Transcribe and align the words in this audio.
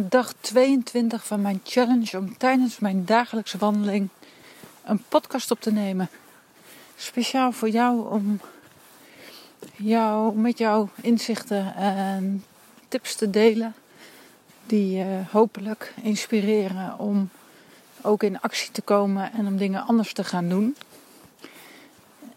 dag 0.00 0.32
22 0.40 1.26
van 1.26 1.40
mijn 1.40 1.60
challenge 1.64 2.18
om 2.18 2.36
tijdens 2.36 2.78
mijn 2.78 3.04
dagelijkse 3.04 3.58
wandeling 3.58 4.08
een 4.84 5.02
podcast 5.08 5.50
op 5.50 5.60
te 5.60 5.72
nemen. 5.72 6.08
Speciaal 6.96 7.52
voor 7.52 7.68
jou 7.68 8.10
om 8.10 8.40
jou, 9.76 10.36
met 10.36 10.58
jouw 10.58 10.88
inzichten 11.00 11.74
en 11.74 12.44
tips 12.88 13.14
te 13.14 13.30
delen. 13.30 13.74
Die 14.66 14.96
je 14.96 15.22
hopelijk 15.30 15.94
inspireren 16.02 16.98
om 16.98 17.30
ook 18.00 18.22
in 18.22 18.40
actie 18.40 18.70
te 18.70 18.82
komen 18.82 19.32
en 19.32 19.46
om 19.46 19.56
dingen 19.56 19.86
anders 19.86 20.12
te 20.12 20.24
gaan 20.24 20.48
doen. 20.48 20.76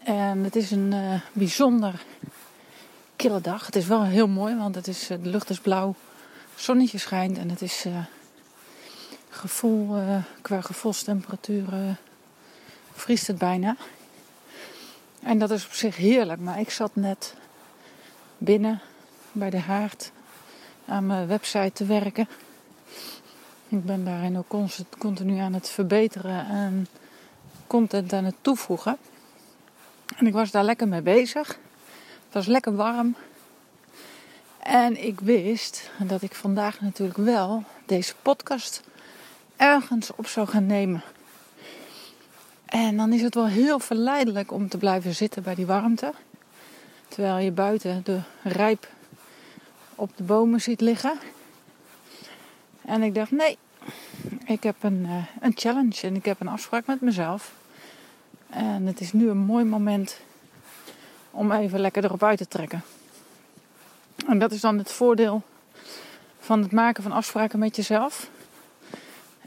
En 0.02 0.44
het 0.44 0.56
is 0.56 0.70
een 0.70 0.92
uh, 0.92 1.20
bijzonder 1.32 2.04
kille 3.16 3.40
dag. 3.40 3.66
Het 3.66 3.76
is 3.76 3.86
wel 3.86 4.04
heel 4.04 4.28
mooi, 4.28 4.56
want 4.56 4.74
het 4.74 4.88
is, 4.88 5.06
de 5.06 5.18
lucht 5.22 5.50
is 5.50 5.60
blauw 5.60 5.94
zonnetje 6.54 6.98
schijnt 6.98 7.38
en 7.38 7.50
het 7.50 7.62
is 7.62 7.86
uh, 7.86 8.04
gevoel, 9.28 9.98
uh, 9.98 10.16
qua 10.42 10.60
gevoelstemperatuur 10.60 11.72
uh, 11.72 11.90
vriest 12.92 13.26
het 13.26 13.38
bijna. 13.38 13.76
En 15.22 15.38
dat 15.38 15.50
is 15.50 15.66
op 15.66 15.72
zich 15.72 15.96
heerlijk, 15.96 16.40
maar 16.40 16.60
ik 16.60 16.70
zat 16.70 16.90
net 16.94 17.34
binnen 18.38 18.80
bij 19.32 19.50
de 19.50 19.60
haard 19.60 20.12
aan 20.86 21.06
mijn 21.06 21.26
website 21.26 21.72
te 21.72 21.84
werken. 21.84 22.28
Ik 23.68 23.84
ben 23.84 24.04
daarin 24.04 24.38
ook 24.38 24.56
continu 24.98 25.38
aan 25.38 25.52
het 25.52 25.68
verbeteren 25.68 26.46
en 26.46 26.86
content 27.66 28.12
aan 28.12 28.24
het 28.24 28.34
toevoegen. 28.40 28.96
En 30.16 30.26
ik 30.26 30.32
was 30.32 30.50
daar 30.50 30.64
lekker 30.64 30.88
mee 30.88 31.02
bezig. 31.02 31.48
Het 32.24 32.32
was 32.32 32.46
lekker 32.46 32.76
warm. 32.76 33.16
En 34.62 35.04
ik 35.04 35.20
wist 35.20 35.90
dat 35.98 36.22
ik 36.22 36.34
vandaag 36.34 36.80
natuurlijk 36.80 37.18
wel 37.18 37.64
deze 37.86 38.14
podcast 38.22 38.82
ergens 39.56 40.10
op 40.14 40.26
zou 40.26 40.46
gaan 40.46 40.66
nemen. 40.66 41.02
En 42.64 42.96
dan 42.96 43.12
is 43.12 43.22
het 43.22 43.34
wel 43.34 43.46
heel 43.46 43.78
verleidelijk 43.78 44.52
om 44.52 44.68
te 44.68 44.78
blijven 44.78 45.14
zitten 45.14 45.42
bij 45.42 45.54
die 45.54 45.66
warmte. 45.66 46.12
Terwijl 47.08 47.38
je 47.38 47.50
buiten 47.50 48.00
de 48.04 48.20
rijp 48.42 48.88
op 49.94 50.16
de 50.16 50.22
bomen 50.22 50.60
ziet 50.60 50.80
liggen. 50.80 51.18
En 52.84 53.02
ik 53.02 53.14
dacht, 53.14 53.30
nee, 53.30 53.58
ik 54.44 54.62
heb 54.62 54.76
een, 54.80 55.04
uh, 55.04 55.26
een 55.40 55.52
challenge 55.54 56.06
en 56.06 56.16
ik 56.16 56.24
heb 56.24 56.40
een 56.40 56.48
afspraak 56.48 56.86
met 56.86 57.00
mezelf. 57.00 57.52
En 58.50 58.86
het 58.86 59.00
is 59.00 59.12
nu 59.12 59.28
een 59.28 59.38
mooi 59.38 59.64
moment 59.64 60.20
om 61.30 61.52
even 61.52 61.80
lekker 61.80 62.04
erop 62.04 62.22
uit 62.22 62.38
te 62.38 62.48
trekken. 62.48 62.82
En 64.26 64.38
dat 64.38 64.52
is 64.52 64.60
dan 64.60 64.78
het 64.78 64.92
voordeel 64.92 65.42
van 66.38 66.62
het 66.62 66.72
maken 66.72 67.02
van 67.02 67.12
afspraken 67.12 67.58
met 67.58 67.76
jezelf. 67.76 68.30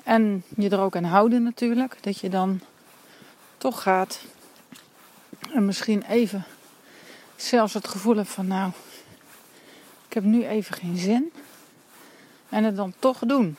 En 0.04 0.44
je 0.56 0.70
er 0.70 0.80
ook 0.80 0.96
aan 0.96 1.04
houden 1.04 1.44
natuurlijk. 1.44 1.98
Dat 2.02 2.20
je 2.20 2.30
dan 2.30 2.60
toch 3.58 3.82
gaat. 3.82 4.20
En 5.54 5.66
misschien 5.66 6.04
even 6.10 6.46
zelfs 7.36 7.74
het 7.74 7.88
gevoel 7.88 8.16
hebt 8.16 8.30
van 8.30 8.48
nou, 8.48 8.72
ik 10.08 10.14
heb 10.14 10.24
nu 10.24 10.46
even 10.46 10.76
geen 10.76 10.98
zin. 10.98 11.32
En 12.50 12.64
het 12.64 12.76
dan 12.76 12.94
toch 13.00 13.20
doen. 13.20 13.58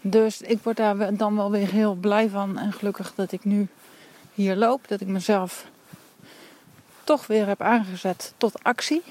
Dus 0.00 0.40
ik 0.40 0.62
word 0.62 0.76
daar 0.76 1.16
dan 1.16 1.36
wel 1.36 1.50
weer 1.50 1.68
heel 1.68 1.94
blij 1.94 2.28
van 2.28 2.58
en 2.58 2.72
gelukkig 2.72 3.14
dat 3.14 3.32
ik 3.32 3.44
nu 3.44 3.68
hier 4.34 4.56
loop. 4.56 4.88
Dat 4.88 5.00
ik 5.00 5.06
mezelf 5.06 5.66
toch 7.04 7.26
weer 7.26 7.46
heb 7.46 7.62
aangezet 7.62 8.32
tot 8.36 8.62
actie. 8.62 9.02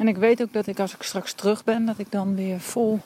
En 0.00 0.08
ik 0.08 0.16
weet 0.16 0.42
ook 0.42 0.52
dat 0.52 0.66
ik 0.66 0.78
als 0.78 0.94
ik 0.94 1.02
straks 1.02 1.32
terug 1.32 1.64
ben, 1.64 1.84
dat 1.84 1.98
ik 1.98 2.10
dan 2.10 2.34
weer 2.34 2.60
vol 2.60 3.00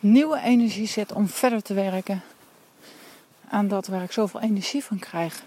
nieuwe 0.00 0.40
energie 0.40 0.86
zet 0.86 1.12
om 1.12 1.28
verder 1.28 1.62
te 1.62 1.74
werken 1.74 2.22
aan 3.48 3.68
dat 3.68 3.86
waar 3.86 4.02
ik 4.02 4.12
zoveel 4.12 4.40
energie 4.40 4.84
van 4.84 4.98
krijg. 4.98 5.42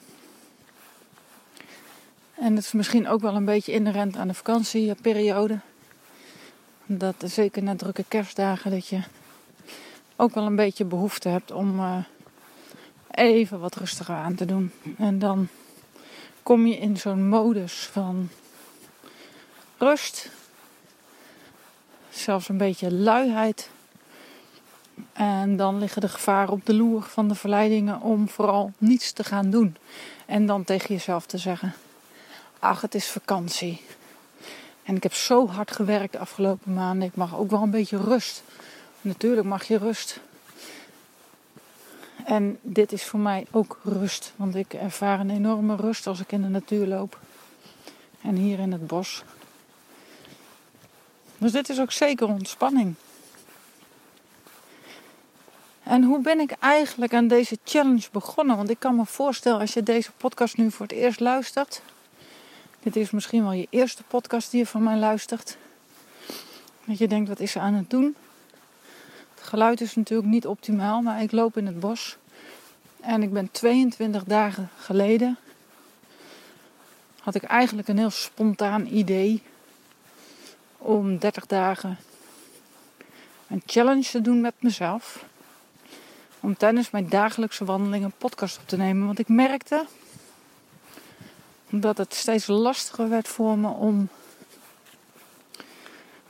En 2.34 2.56
dat 2.56 2.64
is 2.64 2.72
misschien 2.72 3.08
ook 3.08 3.22
wel 3.22 3.36
een 3.36 3.46
beetje 3.46 3.72
inherent 3.72 4.18
aan 4.18 4.28
de 4.28 4.34
vakantieperiode. 4.34 5.60
Dat 6.86 7.16
zeker 7.26 7.64
na 7.64 7.76
drukke 7.76 8.06
kerstdagen 8.08 8.72
dat 8.72 8.88
je 8.88 9.02
ook 10.16 10.34
wel 10.34 10.46
een 10.46 10.56
beetje 10.56 10.86
behoefte 10.86 11.30
hebt 11.30 11.52
om 11.52 11.80
uh, 11.80 11.98
even 13.12 13.60
wat 13.60 13.76
rustiger 13.76 14.16
aan 14.16 14.36
te 14.36 14.46
doen. 14.46 14.72
En 14.98 15.20
dan 15.20 15.48
kom 16.44 16.66
je 16.66 16.78
in 16.78 16.98
zo'n 16.98 17.28
modus 17.28 17.90
van 17.92 18.30
rust, 19.82 20.30
zelfs 22.22 22.50
een 22.50 22.58
beetje 22.58 22.94
luiheid. 22.94 23.70
En 25.14 25.56
dan 25.56 25.80
liggen 25.80 26.02
de 26.02 26.10
gevaren 26.10 26.54
op 26.54 26.66
de 26.66 26.74
loer 26.74 27.02
van 27.02 27.28
de 27.28 27.36
verleidingen 27.36 28.02
om 28.02 28.30
vooral 28.30 28.72
niets 28.78 29.12
te 29.12 29.24
gaan 29.24 29.50
doen. 29.50 29.76
En 30.26 30.46
dan 30.46 30.64
tegen 30.64 30.96
jezelf 30.96 31.26
te 31.26 31.38
zeggen: 31.38 31.74
Ach, 32.60 32.82
het 32.82 32.96
is 32.96 33.08
vakantie. 33.08 33.82
En 34.84 34.96
ik 34.96 35.04
heb 35.04 35.14
zo 35.14 35.48
hard 35.48 35.72
gewerkt 35.72 36.12
de 36.12 36.20
afgelopen 36.20 36.74
maanden. 36.74 37.08
Ik 37.08 37.16
mag 37.16 37.38
ook 37.38 37.50
wel 37.50 37.62
een 37.62 37.72
beetje 37.72 37.98
rust. 37.98 38.44
Natuurlijk 39.02 39.48
mag 39.48 39.64
je 39.64 39.78
rust. 39.78 40.20
En 42.26 42.60
dit 42.62 42.92
is 42.92 43.04
voor 43.04 43.20
mij 43.20 43.46
ook 43.52 43.80
rust. 43.84 44.34
Want 44.36 44.56
ik 44.56 44.74
ervaar 44.74 45.20
een 45.20 45.30
enorme 45.30 45.76
rust 45.76 46.08
als 46.08 46.20
ik 46.20 46.32
in 46.32 46.42
de 46.42 46.48
natuur 46.48 46.88
loop. 46.88 47.20
En 48.22 48.36
hier 48.36 48.60
in 48.60 48.72
het 48.72 48.88
bos. 48.88 49.24
Dus 51.42 51.52
dit 51.52 51.70
is 51.70 51.80
ook 51.80 51.92
zeker 51.92 52.28
ontspanning. 52.28 52.96
En 55.84 56.04
hoe 56.04 56.22
ben 56.22 56.40
ik 56.40 56.52
eigenlijk 56.52 57.14
aan 57.14 57.28
deze 57.28 57.58
challenge 57.64 58.08
begonnen? 58.12 58.58
Want 58.58 58.70
ik 58.70 58.80
kan 58.80 58.96
me 58.96 59.06
voorstellen 59.06 59.60
als 59.60 59.74
je 59.74 59.84
deze 59.84 60.12
podcast 60.12 60.58
nu 60.58 60.72
voor 60.72 60.86
het 60.86 60.96
eerst 60.96 61.20
luistert. 61.20 61.82
Dit 62.80 62.96
is 62.96 63.12
misschien 63.12 63.44
wel 63.44 63.52
je 63.52 63.68
eerste 63.70 64.04
podcast 64.04 64.52
die 64.52 64.60
je 64.60 64.66
van 64.66 64.84
mij 64.84 64.98
luistert. 64.98 65.58
Dat 66.86 66.98
je 66.98 67.08
denkt, 67.08 67.30
wat 67.30 67.40
is 67.40 67.52
ze 67.52 67.60
aan 67.60 67.74
het 67.74 67.90
doen? 67.90 68.16
Het 69.36 69.44
geluid 69.44 69.82
is 69.82 69.96
natuurlijk 69.96 70.30
niet 70.30 70.48
optimaal, 70.48 71.02
maar 71.02 71.22
ik 71.22 71.32
loop 71.32 71.58
in 71.58 71.66
het 71.66 71.80
bos. 71.80 72.18
En 73.00 73.24
ik 73.24 73.34
ben 73.34 73.52
22 73.52 74.24
dagen 74.24 74.70
geleden. 74.78 75.38
Had 77.20 77.36
ik 77.36 77.44
eigenlijk 77.44 77.88
een 77.88 77.98
heel 77.98 78.10
spontaan 78.10 78.86
idee 78.86 79.44
om 80.82 81.18
30 81.18 81.46
dagen 81.46 81.98
een 83.48 83.62
challenge 83.66 84.10
te 84.10 84.22
doen 84.22 84.42
met 84.42 84.54
mezelf. 84.60 85.26
Om 86.40 86.58
tijdens 86.58 86.90
mijn 86.90 87.10
dagelijkse 87.10 87.66
wandeling 87.66 88.04
een 88.04 88.14
podcast 88.18 88.58
op 88.58 88.68
te 88.68 88.78
nemen. 88.78 89.06
Want 89.06 89.20
ik 89.20 89.28
merkte 89.28 89.86
dat 91.70 91.98
het 91.98 92.14
steeds 92.14 92.48
lastiger 92.48 93.10
werd 93.10 93.28
voor 93.28 93.58
me 93.58 93.68
om 93.68 94.10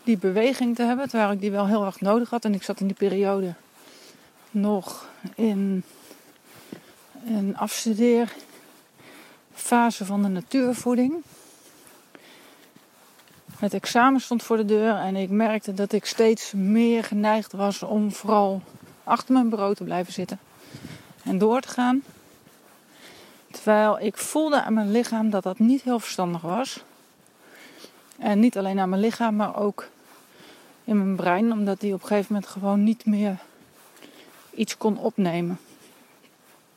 die 0.03 0.17
beweging 0.17 0.75
te 0.75 0.83
hebben. 0.83 1.09
Terwijl 1.09 1.31
ik 1.31 1.39
die 1.39 1.51
wel 1.51 1.67
heel 1.67 1.85
erg 1.85 2.01
nodig 2.01 2.29
had. 2.29 2.45
En 2.45 2.53
ik 2.53 2.63
zat 2.63 2.79
in 2.79 2.87
die 2.87 2.95
periode 2.95 3.53
nog 4.51 5.09
in 5.35 5.83
een 7.25 7.57
afstudeerfase 7.57 10.05
van 10.05 10.21
de 10.21 10.27
natuurvoeding. 10.27 11.23
Het 13.61 13.73
examen 13.73 14.21
stond 14.21 14.43
voor 14.43 14.57
de 14.57 14.65
deur 14.65 14.95
en 14.95 15.15
ik 15.15 15.29
merkte 15.29 15.73
dat 15.73 15.91
ik 15.91 16.05
steeds 16.05 16.51
meer 16.51 17.03
geneigd 17.03 17.51
was 17.51 17.83
om 17.83 18.11
vooral 18.11 18.61
achter 19.03 19.33
mijn 19.33 19.49
bureau 19.49 19.75
te 19.75 19.83
blijven 19.83 20.13
zitten 20.13 20.39
en 21.23 21.37
door 21.37 21.61
te 21.61 21.67
gaan. 21.67 22.03
Terwijl 23.51 23.99
ik 23.99 24.17
voelde 24.17 24.61
aan 24.61 24.73
mijn 24.73 24.91
lichaam 24.91 25.29
dat 25.29 25.43
dat 25.43 25.59
niet 25.59 25.81
heel 25.81 25.99
verstandig 25.99 26.41
was. 26.41 26.83
En 28.17 28.39
niet 28.39 28.57
alleen 28.57 28.79
aan 28.79 28.89
mijn 28.89 29.01
lichaam, 29.01 29.35
maar 29.35 29.55
ook 29.55 29.87
in 30.83 30.97
mijn 30.97 31.15
brein, 31.15 31.51
omdat 31.51 31.79
die 31.79 31.93
op 31.93 32.01
een 32.01 32.07
gegeven 32.07 32.33
moment 32.33 32.51
gewoon 32.51 32.83
niet 32.83 33.05
meer 33.05 33.37
iets 34.53 34.77
kon 34.77 34.97
opnemen. 34.97 35.59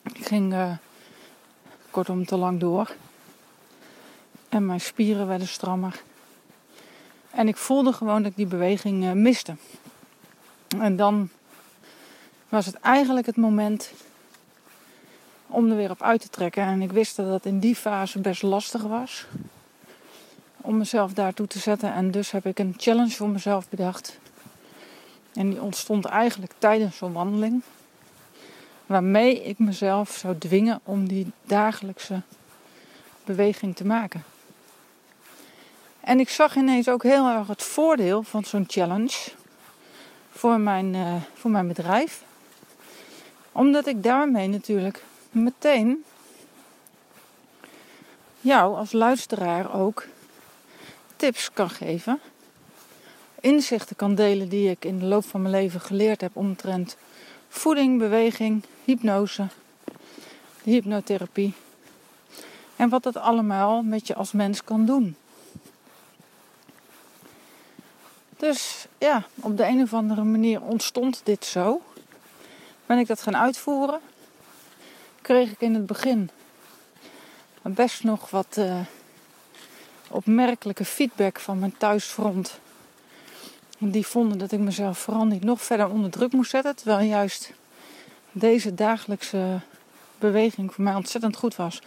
Ik 0.03 0.27
ging 0.27 0.53
uh, 0.53 0.73
kortom 1.91 2.27
te 2.27 2.37
lang 2.37 2.61
door. 2.61 2.95
En 4.49 4.67
mijn 4.67 4.81
spieren 4.81 5.27
werden 5.27 5.49
strammer. 5.49 6.03
En 7.35 7.49
ik 7.49 7.57
voelde 7.57 7.93
gewoon 7.93 8.23
dat 8.23 8.31
ik 8.31 8.37
die 8.37 8.47
beweging 8.47 9.05
uh, 9.05 9.13
miste. 9.13 9.55
En 10.79 10.97
dan 10.97 11.29
was 12.49 12.67
het 12.67 12.75
eigenlijk 12.75 13.27
het 13.27 13.37
moment 13.37 13.93
om 15.47 15.71
er 15.71 15.77
weer 15.77 15.91
op 15.91 16.03
uit 16.03 16.21
te 16.21 16.29
trekken. 16.29 16.63
En 16.63 16.83
ik 16.83 16.93
wist 16.93 17.17
dat 17.17 17.27
dat 17.27 17.45
in 17.45 17.59
die 17.59 17.75
fase 17.75 18.19
best 18.19 18.43
lastig 18.43 18.83
was. 18.83 19.27
Om 20.61 20.77
mezelf 20.77 21.13
daartoe 21.13 21.47
te 21.47 21.59
zetten. 21.59 21.93
En 21.93 22.11
dus 22.11 22.31
heb 22.31 22.47
ik 22.47 22.59
een 22.59 22.75
challenge 22.77 23.11
voor 23.11 23.29
mezelf 23.29 23.69
bedacht. 23.69 24.19
En 25.33 25.51
die 25.51 25.63
ontstond 25.63 26.05
eigenlijk 26.05 26.53
tijdens 26.59 26.97
zo'n 26.97 27.13
wandeling. 27.13 27.63
Waarmee 28.87 29.45
ik 29.45 29.59
mezelf 29.59 30.11
zou 30.11 30.39
dwingen 30.39 30.81
om 30.85 31.09
die 31.09 31.33
dagelijkse 31.43 32.23
beweging 33.25 33.77
te 33.77 33.87
maken. 33.87 34.25
En 36.05 36.21
ik 36.21 36.29
zag 36.29 36.57
ineens 36.57 36.89
ook 36.89 37.03
heel 37.03 37.29
erg 37.29 37.47
het 37.47 37.63
voordeel 37.63 38.23
van 38.23 38.45
zo'n 38.45 38.65
challenge 38.69 39.31
voor 40.31 40.61
mijn, 40.61 40.95
uh, 40.95 41.15
voor 41.35 41.51
mijn 41.51 41.69
bedrijf. 41.69 42.23
Omdat 43.53 43.87
ik 43.87 44.03
daarmee 44.03 44.49
natuurlijk 44.49 45.03
meteen 45.31 46.05
jou 48.41 48.77
als 48.77 48.93
luisteraar 48.93 49.75
ook 49.75 50.07
tips 51.17 51.53
kan 51.53 51.71
geven. 51.71 52.21
Inzichten 53.41 53.97
kan 53.97 54.15
delen 54.15 54.49
die 54.49 54.71
ik 54.71 54.85
in 54.85 54.99
de 54.99 55.05
loop 55.05 55.25
van 55.25 55.43
mijn 55.43 55.55
leven 55.55 55.81
geleerd 55.81 56.21
heb 56.21 56.37
omtrent 56.37 56.97
voeding, 57.49 57.99
beweging, 57.99 58.63
hypnose, 58.85 59.47
hypnotherapie. 60.63 61.55
En 62.77 62.89
wat 62.89 63.03
dat 63.03 63.17
allemaal 63.17 63.83
met 63.83 64.07
je 64.07 64.15
als 64.15 64.33
mens 64.33 64.65
kan 64.65 64.87
doen. 64.87 65.17
Dus 68.37 68.87
ja, 68.99 69.25
op 69.35 69.57
de 69.57 69.65
een 69.65 69.83
of 69.83 69.95
andere 69.95 70.23
manier 70.23 70.63
ontstond 70.63 71.21
dit 71.25 71.45
zo. 71.45 71.83
Ben 72.87 72.99
ik 72.99 73.07
dat 73.07 73.23
gaan 73.23 73.37
uitvoeren. 73.37 74.01
Kreeg 75.23 75.51
ik 75.51 75.61
in 75.61 75.75
het 75.75 75.87
begin 75.87 76.31
best 77.73 78.05
nog 78.05 78.31
wat 78.31 78.57
uh, 78.59 78.81
opmerkelijke 80.09 80.85
feedback 80.85 81.41
van 81.41 81.59
mijn 81.59 81.77
thuisfront. 81.77 82.59
Die 83.79 84.07
vonden 84.07 84.39
dat 84.39 84.53
ik 84.53 84.59
mezelf 84.59 84.99
vooral 84.99 85.25
niet 85.25 85.45
nog 85.45 85.63
verder 85.63 85.89
onder 85.89 86.11
druk 86.11 86.33
moest 86.33 86.51
zetten. 86.51 86.77
Terwijl 86.77 87.07
juist 87.07 87.53
deze 88.33 88.75
dagelijkse 88.75 89.61
beweging 90.19 90.75
voor 90.75 90.85
mij 90.85 90.95
ontzettend 90.95 91.37
goed 91.37 91.57
was. 91.57 91.83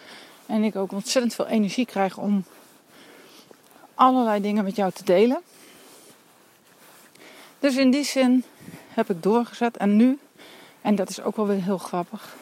En 0.46 0.64
ik 0.64 0.76
ook 0.76 0.92
ontzettend 0.92 1.36
veel 1.36 1.48
energie 1.48 1.86
krijg 1.86 2.18
om 2.18 2.46
allerlei 3.96 4.42
dingen 4.42 4.64
met 4.64 4.76
jou 4.76 4.92
te 4.92 5.04
delen. 5.04 5.42
Dus 7.68 7.76
in 7.76 7.92
die 7.92 8.04
zin 8.04 8.44
heb 8.88 9.10
ik 9.10 9.24
doorgezet. 9.24 9.78
En 9.78 9.96
nu, 9.96 10.20
en 10.82 10.96
dat 10.96 11.10
is 11.10 11.22
ook 11.22 11.36
wel 11.36 11.48
weer 11.48 11.64
heel 11.64 11.78
grappig, 11.78 12.36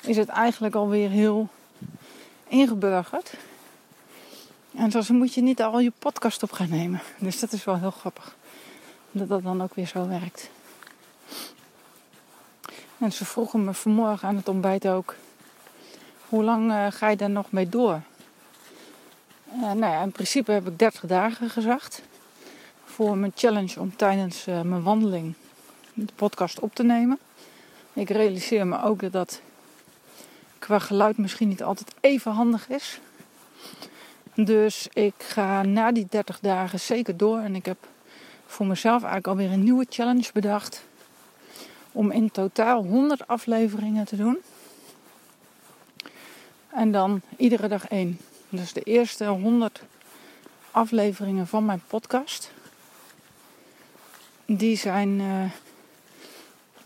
is 0.00 0.16
het 0.16 0.28
eigenlijk 0.28 0.74
alweer 0.74 1.10
heel 1.10 1.48
ingeburgerd. 2.48 3.34
En 4.74 4.90
zo 4.90 5.14
moet 5.14 5.34
je 5.34 5.40
niet 5.40 5.62
al 5.62 5.80
je 5.80 5.92
podcast 5.98 6.42
op 6.42 6.52
gaan 6.52 6.68
nemen. 6.68 7.00
Dus 7.18 7.40
dat 7.40 7.52
is 7.52 7.64
wel 7.64 7.78
heel 7.78 7.90
grappig. 7.90 8.36
Dat 9.10 9.28
dat 9.28 9.42
dan 9.42 9.62
ook 9.62 9.74
weer 9.74 9.86
zo 9.86 10.08
werkt. 10.08 10.50
En 12.98 13.12
ze 13.12 13.24
vroegen 13.24 13.64
me 13.64 13.74
vanmorgen 13.74 14.28
aan 14.28 14.36
het 14.36 14.48
ontbijt 14.48 14.88
ook: 14.88 15.14
hoe 16.28 16.44
lang 16.44 16.70
uh, 16.70 16.86
ga 16.90 17.08
je 17.08 17.16
daar 17.16 17.30
nog 17.30 17.52
mee 17.52 17.68
door? 17.68 18.00
Uh, 19.54 19.62
nou 19.62 19.92
ja, 19.92 20.02
in 20.02 20.12
principe 20.12 20.52
heb 20.52 20.68
ik 20.68 20.78
30 20.78 21.06
dagen 21.06 21.50
gezegd 21.50 22.02
voor 23.00 23.18
mijn 23.18 23.32
challenge 23.34 23.80
om 23.80 23.96
tijdens 23.96 24.48
uh, 24.48 24.60
mijn 24.60 24.82
wandeling 24.82 25.34
de 25.94 26.12
podcast 26.14 26.60
op 26.60 26.74
te 26.74 26.82
nemen. 26.82 27.18
Ik 27.92 28.10
realiseer 28.10 28.66
me 28.66 28.82
ook 28.82 29.00
dat 29.00 29.12
dat 29.12 29.40
qua 30.58 30.78
geluid 30.78 31.16
misschien 31.18 31.48
niet 31.48 31.62
altijd 31.62 31.94
even 32.00 32.32
handig 32.32 32.68
is. 32.68 33.00
Dus 34.34 34.88
ik 34.92 35.14
ga 35.18 35.62
na 35.62 35.92
die 35.92 36.06
30 36.10 36.40
dagen 36.40 36.80
zeker 36.80 37.16
door. 37.16 37.38
En 37.38 37.54
ik 37.54 37.66
heb 37.66 37.76
voor 38.46 38.66
mezelf 38.66 39.02
eigenlijk 39.02 39.26
alweer 39.26 39.50
een 39.50 39.64
nieuwe 39.64 39.86
challenge 39.88 40.30
bedacht. 40.32 40.84
Om 41.92 42.10
in 42.10 42.30
totaal 42.30 42.84
100 42.84 43.26
afleveringen 43.26 44.04
te 44.04 44.16
doen. 44.16 44.38
En 46.68 46.92
dan 46.92 47.20
iedere 47.36 47.68
dag 47.68 47.88
één. 47.88 48.18
Dus 48.48 48.72
de 48.72 48.82
eerste 48.82 49.24
100 49.26 49.82
afleveringen 50.70 51.46
van 51.46 51.64
mijn 51.64 51.82
podcast. 51.86 52.50
Die 54.56 54.76
zijn 54.76 55.20
eh, 55.20 55.50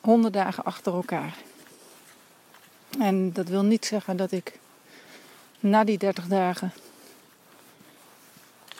100 0.00 0.34
dagen 0.34 0.64
achter 0.64 0.94
elkaar. 0.94 1.36
En 2.98 3.32
dat 3.32 3.48
wil 3.48 3.62
niet 3.62 3.86
zeggen 3.86 4.16
dat 4.16 4.32
ik 4.32 4.58
na 5.60 5.84
die 5.84 5.98
30 5.98 6.26
dagen 6.26 6.72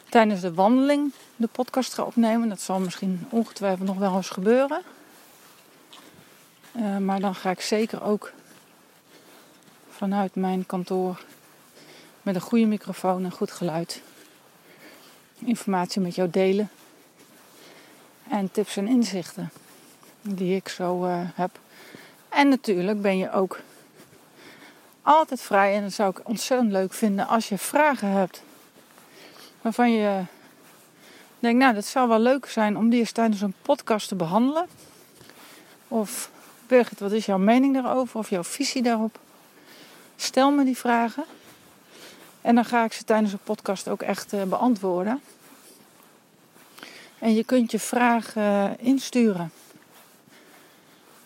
tijdens 0.09 0.41
de 0.41 0.55
wandeling 0.55 1.13
de 1.37 1.47
podcast 1.47 1.95
ga 1.95 2.03
opnemen. 2.03 2.49
Dat 2.49 2.61
zal 2.61 2.79
misschien 2.79 3.27
ongetwijfeld 3.29 3.89
nog 3.89 3.99
wel 3.99 4.17
eens 4.17 4.29
gebeuren. 4.29 4.83
Uh, 6.77 6.97
maar 6.97 7.21
dan 7.21 7.35
ga 7.35 7.51
ik 7.51 7.61
zeker 7.61 8.03
ook 8.03 8.33
vanuit 9.91 10.35
mijn 10.35 10.67
kantoor 10.67 11.25
met 12.23 12.35
een 12.35 12.41
goede 12.41 12.67
microfoon 12.67 13.25
en 13.25 13.33
goed 13.33 13.51
geluid 13.51 14.03
informatie 15.39 16.01
met 16.01 16.15
jou 16.15 16.31
delen. 16.31 16.71
En 18.29 18.51
tips 18.51 18.77
en 18.77 18.89
inzichten 18.89 19.51
die 20.23 20.57
ik 20.57 20.69
zo 20.69 21.05
uh, 21.05 21.21
heb. 21.35 21.59
En 22.29 22.49
natuurlijk 22.49 23.03
ben 23.03 23.19
je 23.19 23.33
ook 23.33 23.61
altijd 25.03 25.41
vrij. 25.41 25.75
En 25.75 25.83
dat 25.83 25.93
zou 25.93 26.11
ik 26.11 26.29
ontzettend 26.29 26.73
leuk 26.73 26.93
vinden 26.93 27.27
als 27.27 27.49
je 27.49 27.59
vragen 27.59 28.09
hebt. 28.09 28.43
Waarvan 29.61 29.93
je 29.93 30.23
denkt, 31.39 31.59
nou, 31.59 31.75
dat 31.75 31.85
zou 31.85 32.09
wel 32.09 32.19
leuk 32.19 32.47
zijn 32.47 32.77
om 32.77 32.89
die 32.89 32.99
eens 32.99 33.13
tijdens 33.13 33.41
een 33.41 33.55
podcast 33.63 34.09
te 34.09 34.15
behandelen. 34.15 34.67
Of 35.89 36.31
Birgit, 36.67 37.01
wat 37.01 37.13
is 37.13 37.27
jouw 37.27 37.39
mening 37.39 37.75
daarover? 37.75 38.19
Of 38.19 38.31
jouw 38.31 38.45
visie 38.45 38.83
daarop? 38.83 39.19
Stel 40.17 40.51
me 40.51 40.65
die 40.65 40.77
vragen. 40.77 41.25
En 42.41 42.55
dan 42.55 42.65
ga 42.65 42.85
ik 42.85 42.93
ze 42.93 43.05
tijdens 43.05 43.33
een 43.33 43.39
podcast 43.45 43.89
ook 43.89 44.03
echt 44.03 44.33
uh, 44.33 44.43
beantwoorden. 44.43 45.21
En 47.25 47.35
je 47.35 47.45
kunt 47.45 47.71
je 47.71 47.79
vragen 47.79 48.43
uh, 48.43 48.87
insturen 48.87 49.53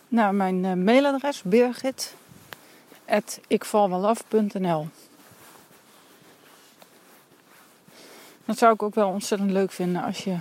naar 0.09 0.35
mijn 0.35 0.65
uh, 0.65 0.73
mailadres 0.73 1.43
birgit 1.43 2.15
ikvalwelaf.nl. 3.47 4.89
Dat 8.45 8.59
zou 8.59 8.75
ik 8.75 8.83
ook 8.83 8.95
wel 8.95 9.09
ontzettend 9.09 9.51
leuk 9.51 9.71
vinden 9.71 10.03
als 10.03 10.25
je 10.25 10.37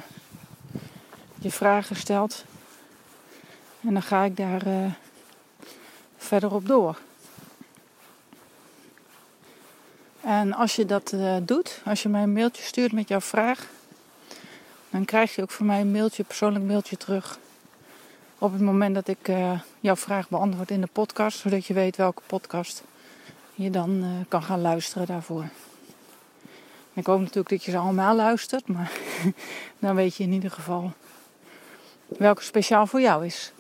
je 1.39 1.51
vragen 1.51 1.95
stelt. 1.95 2.44
En 3.81 3.94
dan 3.94 4.04
ga 4.04 4.24
ik 4.24 4.38
daar 4.38 4.68
uh, 4.68 4.92
verder 6.18 6.54
op 6.54 6.68
door. 6.68 7.00
En 10.21 10.54
als 10.54 10.75
je 10.75 10.86
dat 10.86 11.13
doet, 11.42 11.81
als 11.86 12.04
je 12.04 12.09
mij 12.09 12.24
een 12.24 12.33
mailtje 12.33 12.63
stuurt 12.63 12.92
met 12.92 13.07
jouw 13.07 13.21
vraag, 13.21 13.75
dan 14.89 15.05
krijg 15.05 15.35
je 15.35 15.41
ook 15.41 15.51
van 15.51 15.65
mij 15.65 15.81
een 15.81 15.91
mailtje, 15.91 16.23
persoonlijk 16.23 16.65
mailtje 16.65 16.97
terug 16.97 17.39
op 18.37 18.51
het 18.51 18.61
moment 18.61 18.95
dat 18.95 19.07
ik 19.07 19.27
uh, 19.27 19.59
jouw 19.79 19.95
vraag 19.95 20.29
beantwoord 20.29 20.71
in 20.71 20.81
de 20.81 20.89
podcast, 20.91 21.37
zodat 21.37 21.65
je 21.65 21.73
weet 21.73 21.95
welke 21.95 22.21
podcast 22.25 22.83
je 23.56 23.69
dan 23.69 24.03
uh, 24.03 24.09
kan 24.27 24.44
gaan 24.44 24.61
luisteren 24.61 25.07
daarvoor. 25.07 25.49
Ik 26.94 27.06
hoop 27.06 27.19
natuurlijk 27.19 27.49
dat 27.49 27.63
je 27.63 27.71
ze 27.71 27.77
allemaal 27.77 28.15
luistert, 28.15 28.67
maar 28.67 28.91
dan 29.79 29.95
weet 29.95 30.15
je 30.15 30.23
in 30.23 30.31
ieder 30.31 30.51
geval 30.51 30.94
welke 32.07 32.44
speciaal 32.44 32.87
voor 32.87 33.01
jou 33.01 33.25
is. 33.25 33.51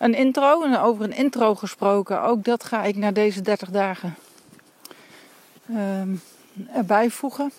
een 0.03 0.13
intro. 0.13 0.63
En 0.63 0.79
over 0.79 1.03
een 1.03 1.15
intro 1.15 1.55
gesproken, 1.55 2.21
ook 2.21 2.43
dat 2.43 2.63
ga 2.63 2.83
ik 2.83 2.95
na 2.95 3.11
deze 3.11 3.41
30 3.41 3.69
dagen 3.69 4.15
um, 5.69 6.21
erbij 6.73 7.09
voegen. 7.09 7.51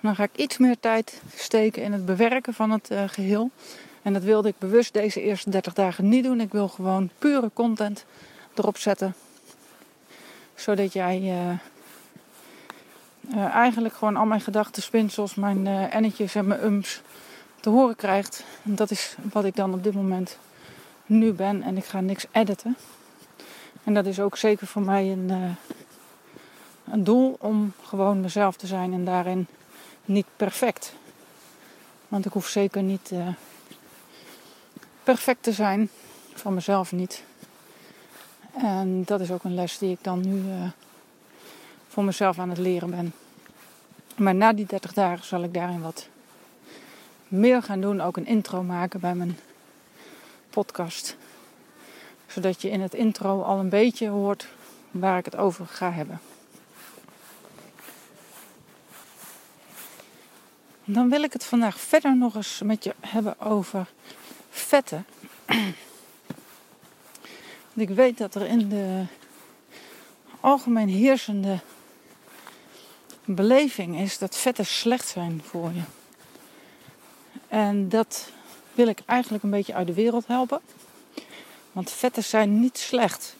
dan 0.00 0.14
ga 0.14 0.22
ik 0.22 0.36
iets 0.36 0.58
meer 0.58 0.80
tijd 0.80 1.22
steken 1.34 1.82
in 1.82 1.92
het 1.92 2.06
bewerken 2.06 2.54
van 2.54 2.70
het 2.70 2.90
uh, 2.90 3.02
geheel. 3.06 3.50
En 4.02 4.12
dat 4.12 4.22
wilde 4.22 4.48
ik 4.48 4.54
bewust 4.58 4.92
deze 4.92 5.22
eerste 5.22 5.50
30 5.50 5.72
dagen 5.72 6.08
niet 6.08 6.24
doen. 6.24 6.40
Ik 6.40 6.52
wil 6.52 6.68
gewoon 6.68 7.10
pure 7.18 7.50
content 7.54 8.04
erop 8.54 8.78
zetten. 8.78 9.14
Zodat 10.54 10.92
jij 10.92 11.20
uh, 11.20 11.50
uh, 13.36 13.44
eigenlijk 13.54 13.94
gewoon 13.94 14.16
al 14.16 14.26
mijn 14.26 14.40
gedachten, 14.40 14.82
spinsels, 14.82 15.34
mijn 15.34 15.66
ennetjes 15.66 16.34
en 16.34 16.46
mijn 16.46 16.64
ums 16.64 17.02
te 17.64 17.70
horen 17.70 17.96
krijgt. 17.96 18.44
Dat 18.62 18.90
is 18.90 19.16
wat 19.32 19.44
ik 19.44 19.56
dan 19.56 19.74
op 19.74 19.82
dit 19.84 19.94
moment 19.94 20.38
nu 21.06 21.32
ben 21.32 21.62
en 21.62 21.76
ik 21.76 21.84
ga 21.84 22.00
niks 22.00 22.26
editen. 22.30 22.76
En 23.84 23.94
dat 23.94 24.06
is 24.06 24.20
ook 24.20 24.36
zeker 24.36 24.66
voor 24.66 24.82
mij 24.82 25.12
een, 25.12 25.28
uh, 25.30 25.50
een 26.92 27.04
doel 27.04 27.36
om 27.40 27.72
gewoon 27.82 28.20
mezelf 28.20 28.56
te 28.56 28.66
zijn 28.66 28.92
en 28.92 29.04
daarin 29.04 29.46
niet 30.04 30.26
perfect. 30.36 30.94
Want 32.08 32.26
ik 32.26 32.32
hoef 32.32 32.48
zeker 32.48 32.82
niet 32.82 33.10
uh, 33.12 33.28
perfect 35.02 35.42
te 35.42 35.52
zijn, 35.52 35.90
van 36.34 36.54
mezelf 36.54 36.92
niet. 36.92 37.22
En 38.52 39.04
dat 39.04 39.20
is 39.20 39.30
ook 39.30 39.44
een 39.44 39.54
les 39.54 39.78
die 39.78 39.90
ik 39.90 40.02
dan 40.02 40.20
nu 40.20 40.36
uh, 40.36 40.70
voor 41.88 42.04
mezelf 42.04 42.38
aan 42.38 42.48
het 42.48 42.58
leren 42.58 42.90
ben. 42.90 43.12
Maar 44.16 44.34
na 44.34 44.52
die 44.52 44.66
30 44.66 44.92
dagen 44.92 45.26
zal 45.26 45.42
ik 45.42 45.54
daarin 45.54 45.80
wat 45.80 46.08
meer 47.34 47.62
gaan 47.62 47.80
doen. 47.80 48.00
Ook 48.00 48.16
een 48.16 48.26
intro 48.26 48.62
maken 48.62 49.00
bij 49.00 49.14
mijn 49.14 49.38
podcast. 50.50 51.16
Zodat 52.26 52.62
je 52.62 52.70
in 52.70 52.80
het 52.80 52.94
intro 52.94 53.42
al 53.42 53.58
een 53.58 53.68
beetje 53.68 54.08
hoort 54.08 54.48
waar 54.90 55.18
ik 55.18 55.24
het 55.24 55.36
over 55.36 55.66
ga 55.66 55.92
hebben. 55.92 56.20
Dan 60.84 61.08
wil 61.10 61.22
ik 61.22 61.32
het 61.32 61.44
vandaag 61.44 61.80
verder 61.80 62.16
nog 62.16 62.34
eens 62.34 62.60
met 62.64 62.84
je 62.84 62.94
hebben 63.00 63.40
over 63.40 63.86
vetten. 64.50 65.06
Want 67.74 67.88
ik 67.88 67.96
weet 67.96 68.18
dat 68.18 68.34
er 68.34 68.46
in 68.46 68.68
de 68.68 69.04
algemeen 70.40 70.88
heersende 70.88 71.58
beleving 73.24 73.98
is 73.98 74.18
dat 74.18 74.36
vetten 74.36 74.66
slecht 74.66 75.08
zijn 75.08 75.42
voor 75.44 75.72
je. 75.72 75.82
En 77.54 77.88
dat 77.88 78.30
wil 78.72 78.86
ik 78.86 78.98
eigenlijk 79.06 79.44
een 79.44 79.50
beetje 79.50 79.74
uit 79.74 79.86
de 79.86 79.94
wereld 79.94 80.26
helpen. 80.26 80.60
Want 81.72 81.90
vetten 81.90 82.24
zijn 82.24 82.60
niet 82.60 82.78
slecht. 82.78 83.36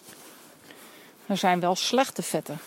Er 1.27 1.37
zijn 1.37 1.61
wel 1.61 1.75
slechte 1.75 2.23
vetten. 2.23 2.59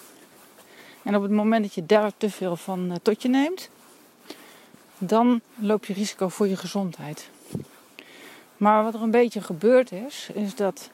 En 1.03 1.15
op 1.15 1.21
het 1.21 1.31
moment 1.31 1.63
dat 1.63 1.73
je 1.73 1.85
daar 1.85 2.11
te 2.17 2.29
veel 2.29 2.55
van 2.55 2.91
eh, 2.91 2.97
tot 3.01 3.21
je 3.21 3.27
neemt, 3.27 3.69
dan 4.97 5.41
loop 5.55 5.85
je 5.85 5.93
risico 5.93 6.27
voor 6.27 6.47
je 6.47 6.57
gezondheid. 6.57 7.29
Maar 8.57 8.83
wat 8.83 8.93
er 8.93 9.01
een 9.01 9.11
beetje 9.11 9.41
gebeurd 9.41 9.91
is, 9.91 10.29
is 10.33 10.55
dat 10.55 10.89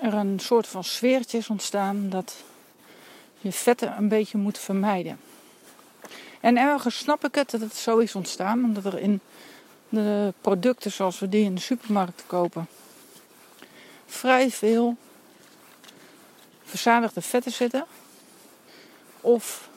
er 0.00 0.14
een 0.14 0.40
soort 0.40 0.66
van 0.66 0.84
sfeertje 0.84 1.38
is 1.38 1.50
ontstaan 1.50 2.08
dat 2.08 2.36
je 3.38 3.52
vetten 3.52 3.96
een 3.96 4.08
beetje 4.08 4.38
moet 4.38 4.58
vermijden. 4.58 5.18
En 6.42 6.56
ergens 6.56 6.96
snap 6.98 7.24
ik 7.24 7.34
het 7.34 7.50
dat 7.50 7.60
het 7.60 7.74
zo 7.74 7.98
is 7.98 8.14
ontstaan, 8.14 8.64
omdat 8.64 8.84
er 8.84 8.98
in 8.98 9.20
de 9.88 10.34
producten 10.40 10.92
zoals 10.92 11.18
we 11.18 11.28
die 11.28 11.44
in 11.44 11.54
de 11.54 11.60
supermarkt 11.60 12.24
kopen, 12.26 12.68
vrij 14.06 14.50
veel 14.50 14.96
verzadigde 16.64 17.20
vetten 17.20 17.52
zitten. 17.52 17.86
Of 19.20 19.68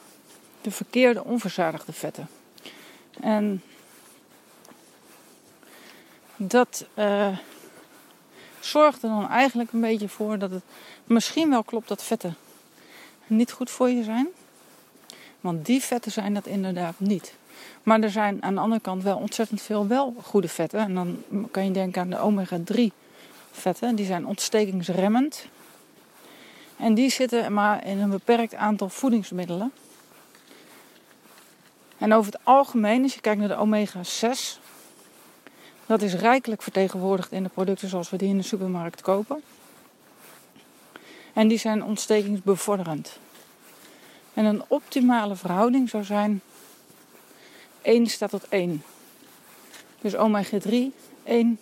de 0.60 0.70
verkeerde 0.70 1.24
onverzadigde 1.24 1.92
vetten. 1.92 2.28
En 3.20 3.62
dat 6.36 6.86
uh, 6.94 7.38
zorgt 8.60 9.02
er 9.02 9.08
dan 9.08 9.28
eigenlijk 9.28 9.72
een 9.72 9.80
beetje 9.80 10.08
voor 10.08 10.38
dat 10.38 10.50
het 10.50 10.62
misschien 11.04 11.50
wel 11.50 11.64
klopt 11.64 11.88
dat 11.88 12.02
vetten 12.02 12.36
niet 13.26 13.52
goed 13.52 13.70
voor 13.70 13.90
je 13.90 14.04
zijn. 14.04 14.28
Want 15.46 15.66
die 15.66 15.82
vetten 15.82 16.12
zijn 16.12 16.34
dat 16.34 16.46
inderdaad 16.46 16.94
niet. 16.98 17.34
Maar 17.82 18.00
er 18.00 18.10
zijn 18.10 18.42
aan 18.42 18.54
de 18.54 18.60
andere 18.60 18.80
kant 18.80 19.02
wel 19.02 19.16
ontzettend 19.16 19.62
veel 19.62 19.86
wel 19.86 20.14
goede 20.22 20.48
vetten. 20.48 20.80
En 20.80 20.94
dan 20.94 21.22
kan 21.50 21.64
je 21.64 21.70
denken 21.70 22.02
aan 22.02 22.10
de 22.10 22.18
omega-3 22.18 22.80
vetten. 23.50 23.94
Die 23.94 24.06
zijn 24.06 24.26
ontstekingsremmend. 24.26 25.46
En 26.76 26.94
die 26.94 27.10
zitten 27.10 27.52
maar 27.52 27.86
in 27.86 27.98
een 27.98 28.10
beperkt 28.10 28.54
aantal 28.54 28.88
voedingsmiddelen. 28.88 29.72
En 31.98 32.12
over 32.12 32.32
het 32.32 32.40
algemeen, 32.44 33.02
als 33.02 33.14
je 33.14 33.20
kijkt 33.20 33.40
naar 33.40 33.48
de 33.48 33.56
omega-6, 33.56 34.60
dat 35.86 36.02
is 36.02 36.14
rijkelijk 36.14 36.62
vertegenwoordigd 36.62 37.32
in 37.32 37.42
de 37.42 37.48
producten 37.48 37.88
zoals 37.88 38.10
we 38.10 38.16
die 38.16 38.28
in 38.28 38.36
de 38.36 38.42
supermarkt 38.42 39.00
kopen. 39.00 39.42
En 41.32 41.48
die 41.48 41.58
zijn 41.58 41.84
ontstekingsbevorderend. 41.84 43.18
En 44.36 44.44
een 44.44 44.62
optimale 44.68 45.36
verhouding 45.36 45.88
zou 45.88 46.04
zijn 46.04 46.40
1 47.82 48.06
staat 48.06 48.30
tot 48.30 48.48
1. 48.48 48.82
Dus 50.00 50.16
omega 50.16 50.58
3, 50.58 50.92
1 51.24 51.58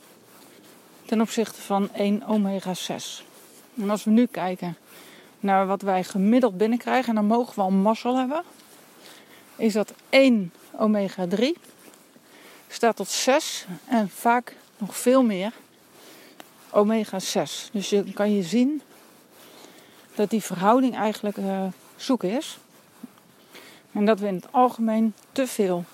ten 1.07 1.21
opzichte 1.21 1.61
van 1.61 1.93
1 1.93 2.27
omega 2.27 2.75
6. 2.75 3.25
En 3.77 3.91
als 3.91 4.05
we 4.05 4.11
nu 4.11 4.27
kijken 4.27 4.77
naar 5.41 5.67
wat 5.67 5.83
wij 5.83 6.05
gemiddeld 6.05 6.57
binnenkrijgen, 6.57 7.09
en 7.09 7.15
dan 7.15 7.27
mogen 7.27 7.55
we 7.55 7.61
al 7.61 7.71
mazzel 7.71 8.17
hebben, 8.17 8.43
is 9.57 9.73
dat 9.73 9.93
1 10.09 10.53
omega 10.73 11.27
3 11.27 11.57
staat 12.69 12.97
tot 12.97 13.09
6 13.09 13.67
en 13.89 14.09
vaak 14.09 14.57
nog 14.79 14.97
veel 14.97 15.23
meer 15.23 15.53
omega 16.71 17.19
6. 17.19 17.69
Dus 17.73 17.91
je 17.91 18.13
kan 18.13 18.35
je 18.35 18.43
zien 18.43 18.83
dat 20.15 20.31
die 20.31 20.43
verhouding 20.43 20.97
eigenlijk 20.97 21.37
uh, 21.37 21.67
zoek 21.97 22.23
is. 22.23 22.59
En 23.95 24.05
dat 24.05 24.21
we 24.21 24.27
in 24.27 24.35
het 24.35 24.47
algemeen 24.51 25.15
te 25.33 25.47
veel 25.47 25.85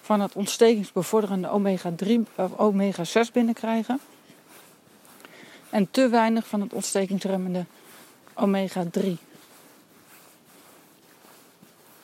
van 0.00 0.20
het 0.20 0.34
ontstekingsbevorderende 0.34 1.48
omega-3 1.48 2.34
of 2.34 2.50
omega-6 2.56 3.32
binnenkrijgen. 3.32 4.00
En 5.70 5.90
te 5.90 6.08
weinig 6.08 6.46
van 6.46 6.60
het 6.60 6.72
ontstekingsremmende 6.72 7.64
omega-3. 8.34 9.08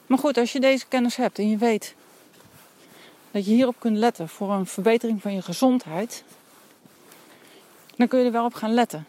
Maar 0.07 0.19
goed, 0.19 0.39
als 0.39 0.53
je 0.53 0.61
deze 0.61 0.87
kennis 0.87 1.17
hebt 1.17 1.39
en 1.39 1.49
je 1.49 1.57
weet 1.57 1.95
dat 3.31 3.45
je 3.45 3.53
hierop 3.53 3.77
kunt 3.79 3.97
letten 3.97 4.29
voor 4.29 4.53
een 4.53 4.67
verbetering 4.67 5.23
van 5.23 5.35
je 5.35 5.43
gezondheid, 5.43 6.25
dan 7.97 8.09
kun 8.09 8.19
je 8.19 8.25
er 8.25 8.33
wel 8.33 8.45
op 8.45 8.55
gaan 8.55 8.75
letten. 8.75 9.07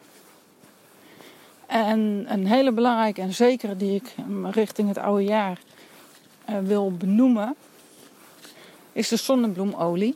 En 1.66 2.26
een 2.28 2.48
hele 2.48 2.72
belangrijke 2.72 3.22
en 3.22 3.34
zekere 3.34 3.78
die 3.78 3.96
ik 3.96 4.16
richting 4.52 4.88
het 4.88 4.98
oude 4.98 5.24
jaar 5.24 5.60
wil 6.64 6.92
benoemen, 6.92 7.56
is 8.92 9.08
de 9.08 9.16
zonnebloemolie. 9.16 10.16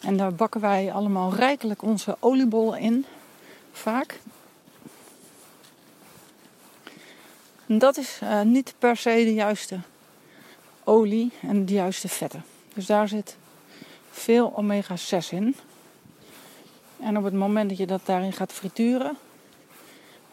En 0.00 0.16
daar 0.16 0.34
bakken 0.34 0.60
wij 0.60 0.92
allemaal 0.92 1.34
rijkelijk 1.34 1.82
onze 1.82 2.16
oliebollen 2.20 2.78
in, 2.78 3.04
vaak. 3.72 4.20
Dat 7.66 7.96
is 7.96 8.18
uh, 8.22 8.42
niet 8.42 8.74
per 8.78 8.96
se 8.96 9.10
de 9.10 9.34
juiste 9.34 9.78
olie 10.84 11.32
en 11.40 11.66
de 11.66 11.72
juiste 11.72 12.08
vetten. 12.08 12.44
Dus 12.74 12.86
daar 12.86 13.08
zit 13.08 13.36
veel 14.10 14.52
omega-6 14.56 15.28
in. 15.30 15.56
En 17.00 17.16
op 17.16 17.24
het 17.24 17.34
moment 17.34 17.68
dat 17.68 17.78
je 17.78 17.86
dat 17.86 18.00
daarin 18.04 18.32
gaat 18.32 18.52
frituren, 18.52 19.16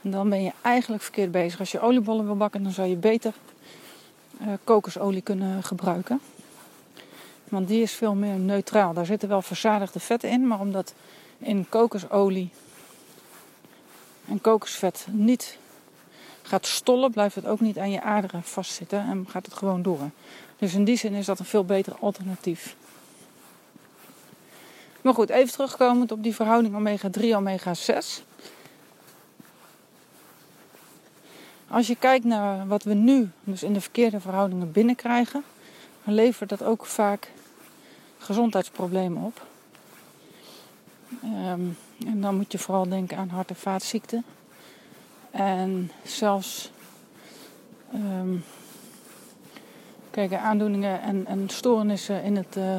dan 0.02 0.30
ben 0.30 0.44
je 0.44 0.52
eigenlijk 0.62 1.04
verkeerd 1.04 1.32
bezig. 1.32 1.60
Als 1.60 1.72
je 1.72 1.80
oliebollen 1.80 2.26
wil 2.26 2.36
bakken, 2.36 2.64
dan 2.64 2.72
zou 2.72 2.88
je 2.88 2.96
beter 2.96 3.34
kokosolie 4.64 5.22
kunnen 5.22 5.64
gebruiken. 5.64 6.22
Want 7.50 7.68
die 7.68 7.82
is 7.82 7.92
veel 7.92 8.16
meer 8.16 8.38
neutraal. 8.38 8.94
Daar 8.94 9.06
zitten 9.06 9.30
wel 9.30 9.42
verzadigde 9.42 10.00
vetten 10.00 10.30
in, 10.30 10.48
maar 10.48 10.60
omdat 10.60 10.94
in 11.38 11.66
kokosolie 11.70 12.50
en 14.28 14.42
kokosvet 14.42 15.08
niet 15.12 15.58
gaat 16.42 16.66
stollen, 16.66 17.12
blijft 17.12 17.36
het 17.36 17.46
ook 17.46 17.60
niet 17.60 17.78
aan 17.78 17.92
je 17.92 18.02
aderen 18.02 18.44
vastzitten 18.44 19.00
en 19.00 19.26
gaat 19.30 19.46
het 19.46 19.56
gewoon 19.56 19.82
door. 19.82 20.10
Dus 20.58 20.74
in 20.74 20.84
die 20.84 20.98
zin 20.98 21.14
is 21.14 21.26
dat 21.26 21.40
een 21.40 21.46
veel 21.46 21.66
beter 21.66 21.96
alternatief. 22.00 22.76
Maar 25.02 25.14
goed, 25.14 25.30
even 25.30 25.52
terugkomend 25.52 26.12
op 26.12 26.24
die 26.24 26.36
verhouding 26.36 26.76
omega-3 26.76 27.24
omega-6. 27.24 28.29
Als 31.72 31.88
je 31.88 31.96
kijkt 31.96 32.26
naar 32.26 32.68
wat 32.68 32.84
we 32.84 32.94
nu 32.94 33.30
dus 33.44 33.64
in 33.64 33.74
de 33.74 33.82
verkeerde 33.82 34.20
verhoudingen 34.20 34.72
binnenkrijgen, 34.72 35.44
dan 36.04 36.14
levert 36.14 36.50
dat 36.50 36.64
ook 36.64 36.86
vaak 36.86 37.32
gezondheidsproblemen 38.18 39.24
op. 39.24 39.46
Ehm, 41.24 41.62
en 42.06 42.22
dan 42.22 42.36
moet 42.36 42.52
je 42.52 42.58
vooral 42.58 42.90
denken 42.90 43.18
aan 43.18 43.30
hart- 43.30 43.50
en 43.50 43.56
vaatziekten. 43.56 44.24
En 45.32 45.92
zelfs 46.04 46.72
um, 47.94 48.44
aandoeningen 50.42 51.02
en, 51.02 51.26
en, 51.26 51.50
stoornissen 51.50 52.24
in 52.24 52.36
het 52.36 52.56
uh, 52.58 52.78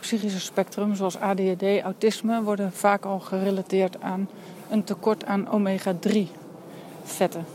psychische 0.00 0.40
spectrum, 0.40 0.94
zoals 0.94 1.16
ADHD, 1.16 1.62
autisme, 1.82 2.42
worden 2.42 2.72
vaak 2.72 3.04
al 3.04 3.20
gerelateerd 3.20 4.02
aan 4.02 4.28
een 4.70 4.84
tekort 4.84 5.24
aan 5.24 5.48
omega-3 5.48 6.18
vetten. 7.04 7.53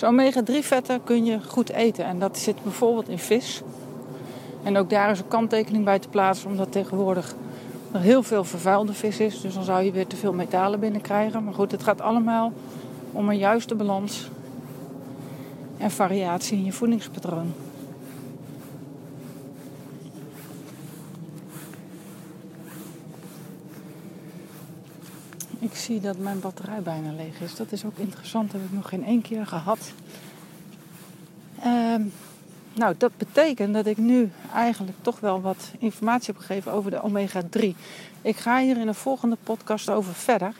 Dus 0.00 0.08
omega-3 0.08 0.52
vetten 0.60 1.04
kun 1.04 1.24
je 1.24 1.38
goed 1.46 1.70
eten 1.70 2.04
en 2.04 2.18
dat 2.18 2.38
zit 2.38 2.62
bijvoorbeeld 2.62 3.08
in 3.08 3.18
vis. 3.18 3.62
En 4.62 4.76
ook 4.76 4.90
daar 4.90 5.10
is 5.10 5.18
een 5.18 5.28
kanttekening 5.28 5.84
bij 5.84 5.98
te 5.98 6.08
plaatsen, 6.08 6.50
omdat 6.50 6.72
tegenwoordig 6.72 7.34
er 7.92 8.00
heel 8.00 8.22
veel 8.22 8.44
vervuilde 8.44 8.92
vis 8.92 9.20
is. 9.20 9.40
Dus 9.40 9.54
dan 9.54 9.64
zou 9.64 9.82
je 9.82 9.92
weer 9.92 10.06
te 10.06 10.16
veel 10.16 10.32
metalen 10.32 10.80
binnenkrijgen. 10.80 11.44
Maar 11.44 11.54
goed, 11.54 11.70
het 11.70 11.82
gaat 11.82 12.00
allemaal 12.00 12.52
om 13.12 13.28
een 13.28 13.38
juiste 13.38 13.74
balans 13.74 14.30
en 15.78 15.90
variatie 15.90 16.58
in 16.58 16.64
je 16.64 16.72
voedingspatroon. 16.72 17.52
Ik 25.60 25.74
zie 25.74 26.00
dat 26.00 26.18
mijn 26.18 26.40
batterij 26.40 26.82
bijna 26.82 27.12
leeg 27.12 27.40
is. 27.40 27.54
Dat 27.54 27.72
is 27.72 27.84
ook 27.84 27.96
interessant. 27.96 28.50
Dat 28.50 28.60
heb 28.60 28.70
ik 28.70 28.76
nog 28.76 28.88
geen 28.88 29.04
één 29.04 29.22
keer 29.22 29.46
gehad. 29.46 29.92
Um, 31.66 32.12
nou, 32.72 32.94
dat 32.98 33.16
betekent 33.16 33.74
dat 33.74 33.86
ik 33.86 33.96
nu 33.96 34.30
eigenlijk 34.54 34.96
toch 35.02 35.20
wel 35.20 35.40
wat 35.40 35.70
informatie 35.78 36.34
heb 36.34 36.42
gegeven 36.42 36.72
over 36.72 36.90
de 36.90 37.02
omega-3. 37.02 37.60
Ik 38.22 38.36
ga 38.36 38.60
hier 38.60 38.78
in 38.78 38.88
een 38.88 38.94
volgende 38.94 39.36
podcast 39.42 39.90
over 39.90 40.14
verder. 40.14 40.52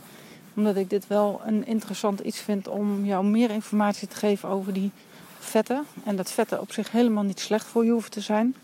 Omdat 0.55 0.77
ik 0.77 0.91
dit 0.91 1.07
wel 1.07 1.41
een 1.47 1.67
interessant 1.67 2.21
iets 2.21 2.41
vind 2.41 2.69
om 2.69 3.05
jou 3.05 3.25
meer 3.25 3.51
informatie 3.51 4.09
te 4.09 4.17
geven 4.17 4.49
over 4.49 4.73
die 4.73 4.91
vetten. 5.39 5.85
En 6.05 6.17
dat 6.17 6.31
vetten 6.31 6.61
op 6.61 6.73
zich 6.73 6.91
helemaal 6.91 7.25
niet 7.25 7.41
slecht 7.41 7.67
voor 7.67 7.85
je 7.85 7.91
hoeven 7.91 8.11
te 8.11 8.21
zijn. 8.21 8.55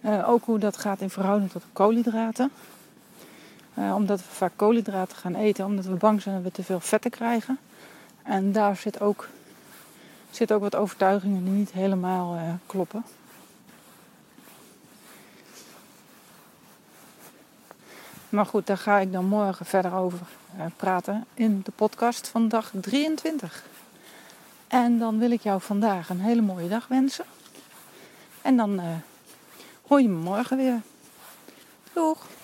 Uh, 0.00 0.28
ook 0.28 0.44
hoe 0.44 0.58
dat 0.58 0.76
gaat 0.76 1.00
in 1.00 1.10
verhouding 1.10 1.50
tot 1.50 1.64
koolhydraten. 1.72 2.50
Uh, 3.78 3.94
omdat 3.94 4.18
we 4.18 4.28
vaak 4.28 4.52
koolhydraten 4.56 5.16
gaan 5.16 5.34
eten, 5.34 5.64
omdat 5.64 5.84
we 5.84 5.94
bang 5.94 6.22
zijn 6.22 6.34
dat 6.34 6.44
we 6.44 6.50
te 6.50 6.62
veel 6.62 6.80
vetten 6.80 7.10
krijgen. 7.10 7.58
En 8.22 8.52
daar 8.52 8.76
zit 8.76 9.00
ook, 9.00 9.28
zit 10.30 10.52
ook 10.52 10.60
wat 10.60 10.76
overtuigingen 10.76 11.44
die 11.44 11.52
niet 11.52 11.72
helemaal 11.72 12.34
uh, 12.34 12.42
kloppen. 12.66 13.04
Maar 18.28 18.46
goed, 18.46 18.66
daar 18.66 18.78
ga 18.78 18.98
ik 18.98 19.12
dan 19.12 19.24
morgen 19.24 19.66
verder 19.66 19.94
over 19.94 20.18
praten 20.76 21.24
in 21.34 21.60
de 21.64 21.72
podcast 21.74 22.28
van 22.28 22.48
dag 22.48 22.72
23. 22.80 23.64
En 24.68 24.98
dan 24.98 25.18
wil 25.18 25.30
ik 25.30 25.42
jou 25.42 25.60
vandaag 25.60 26.08
een 26.08 26.20
hele 26.20 26.42
mooie 26.42 26.68
dag 26.68 26.86
wensen. 26.88 27.24
En 28.42 28.56
dan 28.56 28.80
hoor 29.86 30.00
je 30.00 30.08
me 30.08 30.18
morgen 30.18 30.56
weer. 30.56 30.80
Doeg! 31.92 32.37